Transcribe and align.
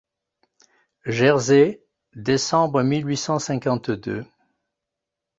Jersey, 1.05 1.79
décembre 2.15 2.81
mille 2.81 3.05
huit 3.07 3.17
cent 3.17 3.37
cinquante-deux. 3.37 4.25